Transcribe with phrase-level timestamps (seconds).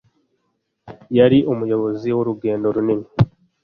[1.17, 3.07] Yari umuyobozi wurugendo runini